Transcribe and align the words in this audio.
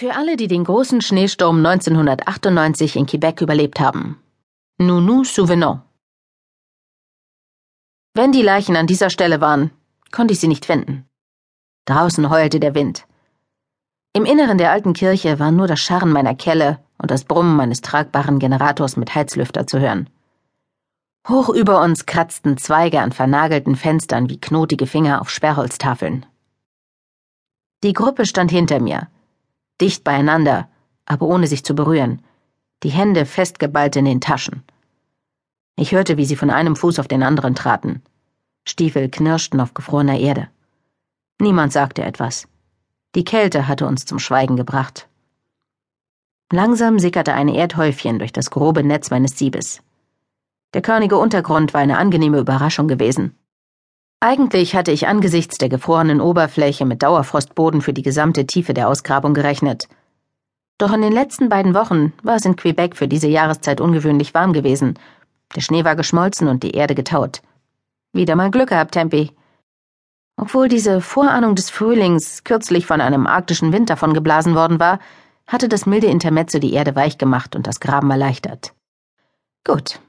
Für 0.00 0.14
alle, 0.14 0.36
die 0.36 0.46
den 0.46 0.62
großen 0.62 1.00
Schneesturm 1.00 1.56
1998 1.56 2.94
in 2.94 3.06
Quebec 3.06 3.40
überlebt 3.40 3.80
haben. 3.80 4.22
Nous 4.78 5.24
souvenons. 5.24 5.80
Wenn 8.14 8.30
die 8.30 8.42
Leichen 8.42 8.76
an 8.76 8.86
dieser 8.86 9.10
Stelle 9.10 9.40
waren, 9.40 9.72
konnte 10.12 10.34
ich 10.34 10.38
sie 10.38 10.46
nicht 10.46 10.66
finden. 10.66 11.04
Draußen 11.84 12.30
heulte 12.30 12.60
der 12.60 12.76
Wind. 12.76 13.08
Im 14.12 14.24
Inneren 14.24 14.56
der 14.56 14.70
alten 14.70 14.92
Kirche 14.92 15.40
war 15.40 15.50
nur 15.50 15.66
das 15.66 15.80
Scharren 15.80 16.12
meiner 16.12 16.36
Kelle 16.36 16.78
und 16.98 17.10
das 17.10 17.24
Brummen 17.24 17.56
meines 17.56 17.80
tragbaren 17.80 18.38
Generators 18.38 18.96
mit 18.96 19.12
Heizlüfter 19.16 19.66
zu 19.66 19.80
hören. 19.80 20.08
Hoch 21.28 21.48
über 21.48 21.82
uns 21.82 22.06
kratzten 22.06 22.56
Zweige 22.56 23.00
an 23.00 23.10
vernagelten 23.10 23.74
Fenstern 23.74 24.30
wie 24.30 24.40
knotige 24.40 24.86
Finger 24.86 25.20
auf 25.20 25.28
Sperrholztafeln. 25.28 26.24
Die 27.82 27.94
Gruppe 27.94 28.26
stand 28.26 28.52
hinter 28.52 28.78
mir, 28.78 29.08
dicht 29.80 30.04
beieinander, 30.04 30.68
aber 31.06 31.26
ohne 31.26 31.46
sich 31.46 31.64
zu 31.64 31.74
berühren, 31.74 32.22
die 32.82 32.90
Hände 32.90 33.26
festgeballt 33.26 33.96
in 33.96 34.04
den 34.04 34.20
Taschen. 34.20 34.62
Ich 35.76 35.92
hörte, 35.92 36.16
wie 36.16 36.24
sie 36.24 36.36
von 36.36 36.50
einem 36.50 36.76
Fuß 36.76 36.98
auf 36.98 37.08
den 37.08 37.22
anderen 37.22 37.54
traten. 37.54 38.02
Stiefel 38.66 39.08
knirschten 39.08 39.60
auf 39.60 39.74
gefrorener 39.74 40.18
Erde. 40.18 40.48
Niemand 41.40 41.72
sagte 41.72 42.02
etwas. 42.02 42.48
Die 43.14 43.24
Kälte 43.24 43.68
hatte 43.68 43.86
uns 43.86 44.04
zum 44.04 44.18
Schweigen 44.18 44.56
gebracht. 44.56 45.08
Langsam 46.52 46.98
sickerte 46.98 47.34
ein 47.34 47.48
Erdhäufchen 47.48 48.18
durch 48.18 48.32
das 48.32 48.50
grobe 48.50 48.82
Netz 48.82 49.10
meines 49.10 49.38
Siebes. 49.38 49.82
Der 50.74 50.82
körnige 50.82 51.16
Untergrund 51.16 51.74
war 51.74 51.80
eine 51.80 51.98
angenehme 51.98 52.38
Überraschung 52.38 52.88
gewesen. 52.88 53.34
Eigentlich 54.20 54.74
hatte 54.74 54.90
ich 54.90 55.06
angesichts 55.06 55.58
der 55.58 55.68
gefrorenen 55.68 56.20
Oberfläche 56.20 56.84
mit 56.84 57.04
Dauerfrostboden 57.04 57.82
für 57.82 57.92
die 57.92 58.02
gesamte 58.02 58.46
Tiefe 58.46 58.74
der 58.74 58.88
Ausgrabung 58.88 59.32
gerechnet. 59.32 59.86
Doch 60.76 60.92
in 60.92 61.02
den 61.02 61.12
letzten 61.12 61.48
beiden 61.48 61.72
Wochen 61.74 62.12
war 62.24 62.34
es 62.34 62.44
in 62.44 62.56
Quebec 62.56 62.96
für 62.96 63.06
diese 63.06 63.28
Jahreszeit 63.28 63.80
ungewöhnlich 63.80 64.34
warm 64.34 64.52
gewesen. 64.52 64.98
Der 65.54 65.60
Schnee 65.60 65.84
war 65.84 65.94
geschmolzen 65.94 66.48
und 66.48 66.64
die 66.64 66.72
Erde 66.72 66.96
getaut. 66.96 67.42
Wieder 68.12 68.34
mal 68.34 68.50
Glück 68.50 68.70
gehabt, 68.70 68.92
Tempi. 68.92 69.30
Obwohl 70.36 70.68
diese 70.68 71.00
Vorahnung 71.00 71.54
des 71.54 71.70
Frühlings 71.70 72.42
kürzlich 72.42 72.86
von 72.86 73.00
einem 73.00 73.26
arktischen 73.26 73.72
Wind 73.72 73.88
davon 73.90 74.14
geblasen 74.14 74.54
worden 74.56 74.80
war, 74.80 74.98
hatte 75.46 75.68
das 75.68 75.86
milde 75.86 76.08
Intermezzo 76.08 76.58
die 76.58 76.72
Erde 76.72 76.96
weich 76.96 77.18
gemacht 77.18 77.54
und 77.54 77.66
das 77.66 77.80
Graben 77.80 78.10
erleichtert. 78.10 78.72
Gut, 79.64 80.00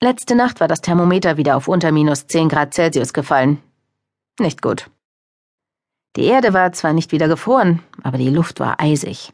Letzte 0.00 0.34
Nacht 0.34 0.60
war 0.60 0.68
das 0.68 0.80
Thermometer 0.80 1.36
wieder 1.36 1.56
auf 1.56 1.68
unter 1.68 1.92
minus 1.92 2.26
10 2.26 2.48
Grad 2.48 2.74
Celsius 2.74 3.12
gefallen. 3.12 3.62
Nicht 4.38 4.62
gut. 4.62 4.90
Die 6.16 6.24
Erde 6.24 6.52
war 6.52 6.72
zwar 6.72 6.92
nicht 6.92 7.10
wieder 7.12 7.28
gefroren, 7.28 7.80
aber 8.02 8.18
die 8.18 8.30
Luft 8.30 8.60
war 8.60 8.80
eisig. 8.80 9.32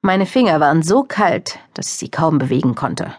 Meine 0.00 0.26
Finger 0.26 0.60
waren 0.60 0.82
so 0.82 1.02
kalt, 1.02 1.58
dass 1.74 1.88
ich 1.88 1.94
sie 1.94 2.10
kaum 2.10 2.38
bewegen 2.38 2.74
konnte. 2.74 3.14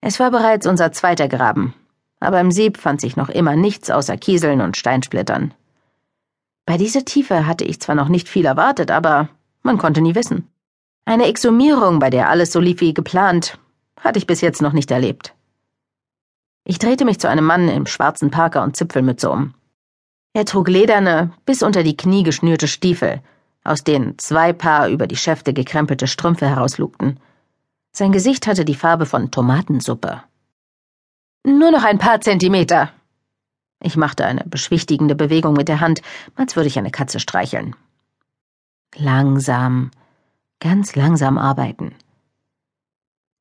Es 0.00 0.20
war 0.20 0.30
bereits 0.30 0.66
unser 0.66 0.92
zweiter 0.92 1.28
Graben, 1.28 1.74
aber 2.20 2.40
im 2.40 2.50
Sieb 2.50 2.76
fand 2.76 3.00
sich 3.00 3.16
noch 3.16 3.28
immer 3.28 3.56
nichts 3.56 3.90
außer 3.90 4.16
Kieseln 4.16 4.60
und 4.60 4.76
Steinsplittern. 4.76 5.54
Bei 6.66 6.76
dieser 6.76 7.04
Tiefe 7.04 7.46
hatte 7.46 7.64
ich 7.64 7.80
zwar 7.80 7.94
noch 7.94 8.08
nicht 8.08 8.28
viel 8.28 8.44
erwartet, 8.44 8.90
aber 8.90 9.28
man 9.62 9.78
konnte 9.78 10.00
nie 10.00 10.14
wissen. 10.14 10.48
Eine 11.04 11.26
Exhumierung, 11.26 12.00
bei 12.00 12.10
der 12.10 12.28
alles 12.28 12.52
so 12.52 12.60
lief 12.60 12.80
wie 12.80 12.92
geplant, 12.92 13.58
hatte 14.00 14.18
ich 14.18 14.26
bis 14.26 14.40
jetzt 14.40 14.62
noch 14.62 14.72
nicht 14.72 14.90
erlebt. 14.90 15.34
Ich 16.64 16.78
drehte 16.78 17.04
mich 17.04 17.20
zu 17.20 17.28
einem 17.28 17.44
Mann 17.44 17.68
im 17.68 17.86
schwarzen 17.86 18.30
Parker 18.30 18.62
und 18.62 18.76
Zipfelmütze 18.76 19.30
um. 19.30 19.54
Er 20.32 20.44
trug 20.44 20.68
lederne, 20.68 21.32
bis 21.46 21.62
unter 21.62 21.82
die 21.82 21.96
Knie 21.96 22.22
geschnürte 22.22 22.68
Stiefel, 22.68 23.22
aus 23.64 23.84
denen 23.84 24.18
zwei 24.18 24.52
Paar 24.52 24.88
über 24.88 25.06
die 25.06 25.16
Schäfte 25.16 25.54
gekrempelte 25.54 26.06
Strümpfe 26.06 26.48
herauslugten. 26.48 27.20
Sein 27.92 28.12
Gesicht 28.12 28.46
hatte 28.46 28.64
die 28.64 28.74
Farbe 28.74 29.06
von 29.06 29.30
Tomatensuppe. 29.30 30.22
Nur 31.44 31.70
noch 31.70 31.84
ein 31.84 31.98
paar 31.98 32.20
Zentimeter. 32.20 32.90
Ich 33.80 33.96
machte 33.96 34.24
eine 34.26 34.44
beschwichtigende 34.44 35.14
Bewegung 35.14 35.54
mit 35.54 35.68
der 35.68 35.80
Hand, 35.80 36.02
als 36.34 36.56
würde 36.56 36.68
ich 36.68 36.78
eine 36.78 36.90
Katze 36.90 37.20
streicheln. 37.20 37.76
Langsam, 38.96 39.90
ganz 40.60 40.96
langsam 40.96 41.38
arbeiten. 41.38 41.94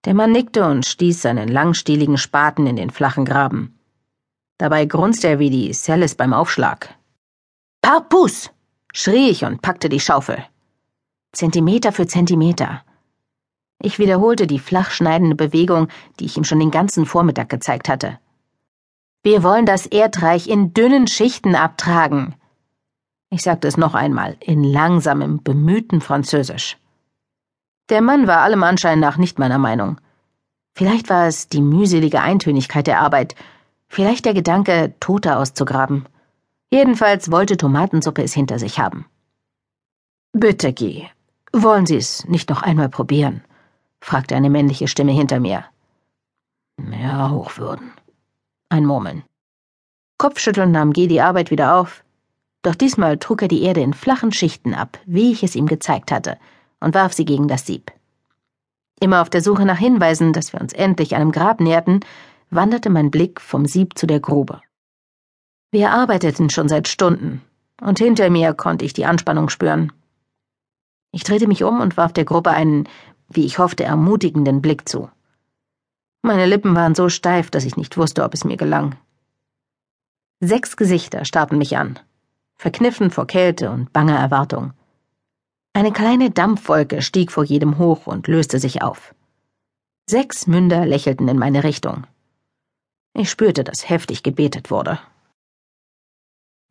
Der 0.06 0.14
Mann 0.14 0.32
nickte 0.32 0.66
und 0.66 0.86
stieß 0.86 1.24
seinen 1.24 1.48
langstieligen 1.48 2.18
Spaten 2.18 2.68
in 2.68 2.76
den 2.76 2.92
flachen 2.92 3.26
Graben. 3.26 3.78
Dabei 4.60 4.86
grunzte 4.86 5.28
er 5.28 5.40
wie 5.40 5.50
die 5.50 5.74
Celis 5.74 6.16
beim 6.16 6.32
Aufschlag. 6.32 6.96
Parpus! 7.82 8.52
schrie 8.94 9.30
ich 9.30 9.44
und 9.44 9.62
packte 9.62 9.90
die 9.90 10.00
Schaufel. 10.00 10.46
Zentimeter 11.34 11.92
für 11.92 12.08
Zentimeter. 12.08 12.84
Ich 13.82 14.00
wiederholte 14.00 14.48
die 14.48 14.60
flach 14.60 14.92
schneidende 14.92 15.36
Bewegung, 15.36 15.90
die 16.20 16.26
ich 16.26 16.38
ihm 16.38 16.46
schon 16.46 16.60
den 16.60 16.72
ganzen 16.72 17.06
Vormittag 17.06 17.50
gezeigt 17.50 17.90
hatte. 17.90 18.20
Wir 19.24 19.44
wollen 19.44 19.66
das 19.66 19.88
Erdreich 19.88 20.48
in 20.48 20.74
dünnen 20.74 21.08
Schichten 21.08 21.56
abtragen. 21.56 22.36
Ich 23.32 23.42
sagte 23.42 23.68
es 23.68 23.76
noch 23.76 23.96
einmal, 23.96 24.38
in 24.40 24.64
langsamem, 24.64 25.44
bemühten 25.44 26.00
Französisch. 26.00 26.78
Der 27.90 28.02
Mann 28.02 28.26
war 28.26 28.42
allem 28.42 28.64
Anschein 28.64 29.00
nach 29.00 29.18
nicht 29.18 29.38
meiner 29.38 29.60
Meinung. 29.60 30.02
Vielleicht 30.74 31.10
war 31.10 31.28
es 31.28 31.48
die 31.48 31.62
mühselige 31.62 32.22
Eintönigkeit 32.22 32.88
der 32.88 33.00
Arbeit, 33.00 33.36
vielleicht 33.88 34.26
der 34.26 34.34
Gedanke, 34.34 34.94
Tote 35.00 35.38
auszugraben. 35.38 36.06
Jedenfalls 36.72 37.32
wollte 37.32 37.58
Tomatensuppe 37.58 38.24
es 38.24 38.34
hinter 38.34 38.60
sich 38.60 38.80
haben. 38.80 39.06
Bitte, 40.34 40.74
Guy, 40.74 41.08
wollen 41.54 41.86
Sie 41.86 41.96
es 41.96 42.26
nicht 42.26 42.50
noch 42.50 42.62
einmal 42.62 42.90
probieren? 42.90 43.44
fragte 44.02 44.36
eine 44.36 44.50
männliche 44.50 44.88
Stimme 44.88 45.14
hinter 45.14 45.40
mir. 45.40 45.64
Ja, 46.92 47.30
Hochwürden. 47.30 47.94
Ein 48.68 48.86
Murmeln. 48.86 49.24
Kopfschüttelnd 50.18 50.72
nahm 50.72 50.92
G 50.92 51.08
die 51.08 51.22
Arbeit 51.22 51.52
wieder 51.52 51.76
auf, 51.76 52.04
doch 52.64 52.76
diesmal 52.76 53.18
trug 53.18 53.44
er 53.44 53.48
die 53.48 53.62
Erde 53.62 53.82
in 53.82 53.94
flachen 53.94 54.32
Schichten 54.32 54.74
ab, 54.74 54.98
wie 55.06 55.32
ich 55.32 55.44
es 55.44 55.56
ihm 55.56 55.68
gezeigt 55.68 56.12
hatte, 56.12 56.38
und 56.80 56.94
warf 56.96 57.14
sie 57.14 57.26
gegen 57.26 57.48
das 57.48 57.66
Sieb. 57.66 57.92
Immer 59.00 59.22
auf 59.22 59.30
der 59.30 59.42
Suche 59.42 59.66
nach 59.66 59.78
Hinweisen, 59.78 60.34
dass 60.34 60.54
wir 60.54 60.62
uns 60.62 60.74
endlich 60.74 61.16
einem 61.16 61.32
Grab 61.32 61.60
näherten, 61.60 62.00
wanderte 62.50 62.90
mein 62.90 63.12
Blick 63.12 63.42
vom 63.42 63.66
Sieb 63.66 63.98
zu 63.98 64.08
der 64.08 64.20
Grube. 64.20 64.62
Wir 65.72 65.92
arbeiteten 65.92 66.50
schon 66.50 66.70
seit 66.70 66.88
Stunden, 66.88 67.42
und 67.82 68.00
hinter 68.00 68.30
mir 68.30 68.54
konnte 68.54 68.86
ich 68.86 68.94
die 68.94 69.06
Anspannung 69.06 69.50
spüren. 69.50 69.92
Ich 71.12 71.24
drehte 71.24 71.48
mich 71.48 71.64
um 71.64 71.82
und 71.82 71.98
warf 71.98 72.14
der 72.14 72.26
Gruppe 72.26 72.52
einen, 72.52 72.88
wie 73.30 73.46
ich 73.46 73.60
hoffte, 73.60 73.84
ermutigenden 73.84 74.62
Blick 74.62 74.88
zu. 74.88 75.10
Meine 76.22 76.46
Lippen 76.46 76.76
waren 76.76 76.96
so 76.96 77.10
steif, 77.10 77.52
dass 77.52 77.66
ich 77.66 77.78
nicht 77.78 77.98
wusste, 77.98 78.24
ob 78.24 78.34
es 78.34 78.46
mir 78.46 78.58
gelang. 78.58 78.96
Sechs 80.40 80.78
Gesichter 80.78 81.26
starrten 81.26 81.58
mich 81.58 81.78
an, 81.78 82.00
verkniffen 82.56 83.12
vor 83.12 83.28
Kälte 83.28 83.70
und 83.70 83.94
banger 83.94 84.18
Erwartung. 84.18 84.74
Eine 85.76 85.92
kleine 85.92 86.32
Dampfwolke 86.32 87.02
stieg 87.02 87.34
vor 87.34 87.44
jedem 87.44 87.78
hoch 87.78 88.08
und 88.08 88.30
löste 88.30 88.60
sich 88.60 88.82
auf. 88.82 89.14
Sechs 90.10 90.48
Münder 90.48 90.86
lächelten 90.86 91.28
in 91.28 91.38
meine 91.38 91.66
Richtung. 91.66 92.08
Ich 93.14 93.30
spürte, 93.30 93.66
dass 93.66 93.90
heftig 93.90 94.24
gebetet 94.24 94.72
wurde. 94.72 95.00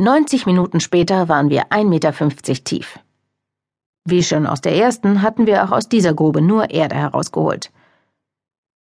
90 0.00 0.46
Minuten 0.46 0.80
später 0.80 1.28
waren 1.28 1.50
wir 1.50 1.66
1,50 1.66 1.84
Meter 1.84 2.64
tief. 2.64 2.98
Wie 4.06 4.22
schon 4.22 4.46
aus 4.46 4.62
der 4.62 4.74
ersten 4.74 5.20
hatten 5.20 5.46
wir 5.46 5.64
auch 5.64 5.72
aus 5.72 5.86
dieser 5.86 6.14
Grube 6.14 6.40
nur 6.40 6.70
Erde 6.70 6.96
herausgeholt. 6.96 7.70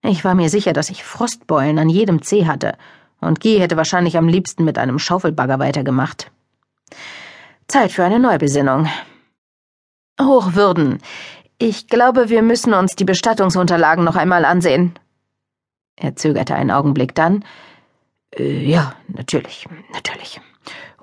Ich 0.03 0.23
war 0.23 0.35
mir 0.35 0.47
sicher, 0.47 0.71
dass 0.71 0.89
ich 0.89 1.03
Frostbeulen 1.03 1.77
an 1.79 1.89
jedem 1.89 2.21
Zeh 2.21 2.45
hatte, 2.45 2.77
und 3.19 3.41
Guy 3.41 3.59
hätte 3.59 3.75
wahrscheinlich 3.75 4.17
am 4.17 4.29
liebsten 4.29 4.63
mit 4.63 4.77
einem 4.77 4.99
Schaufelbagger 4.99 5.59
weitergemacht. 5.59 6.31
Zeit 7.67 7.91
für 7.91 8.05
eine 8.05 8.19
Neubesinnung. 8.19 8.87
Hochwürden, 10.25 10.99
ich 11.57 11.87
glaube, 11.87 12.29
wir 12.29 12.41
müssen 12.41 12.73
uns 12.73 12.95
die 12.95 13.05
Bestattungsunterlagen 13.05 14.03
noch 14.03 14.15
einmal 14.15 14.45
ansehen. 14.45 14.93
Er 15.95 16.15
zögerte 16.15 16.55
einen 16.55 16.71
Augenblick 16.71 17.15
dann. 17.15 17.45
Äh, 18.37 18.65
ja, 18.65 18.95
natürlich, 19.07 19.67
natürlich. 19.93 20.41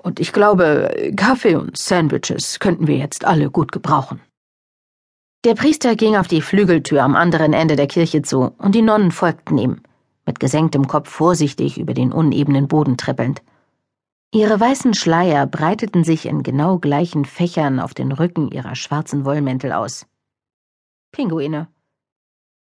Und 0.03 0.19
ich 0.19 0.33
glaube, 0.33 1.13
Kaffee 1.15 1.55
und 1.55 1.77
Sandwiches 1.77 2.59
könnten 2.59 2.87
wir 2.87 2.97
jetzt 2.97 3.25
alle 3.25 3.49
gut 3.49 3.71
gebrauchen. 3.71 4.21
Der 5.43 5.55
Priester 5.55 5.95
ging 5.95 6.15
auf 6.15 6.27
die 6.27 6.41
Flügeltür 6.41 7.01
am 7.01 7.15
anderen 7.15 7.53
Ende 7.53 7.75
der 7.75 7.87
Kirche 7.87 8.21
zu, 8.21 8.53
und 8.57 8.75
die 8.75 8.83
Nonnen 8.83 9.11
folgten 9.11 9.57
ihm, 9.57 9.81
mit 10.25 10.39
gesenktem 10.39 10.87
Kopf 10.87 11.09
vorsichtig 11.09 11.79
über 11.79 11.95
den 11.95 12.11
unebenen 12.11 12.67
Boden 12.67 12.97
trippelnd. 12.97 13.41
Ihre 14.33 14.57
weißen 14.57 14.93
Schleier 14.93 15.45
breiteten 15.45 16.05
sich 16.05 16.25
in 16.25 16.41
genau 16.41 16.79
gleichen 16.79 17.25
Fächern 17.25 17.81
auf 17.81 17.93
den 17.93 18.13
Rücken 18.13 18.49
ihrer 18.49 18.75
schwarzen 18.75 19.25
Wollmäntel 19.25 19.73
aus. 19.73 20.07
Pinguine. 21.11 21.67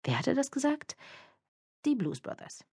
Wer 0.05 0.21
hatte 0.21 0.35
das 0.35 0.53
gesagt? 0.53 0.97
Die 1.85 1.97
Blues 1.97 2.21
Brothers. 2.21 2.65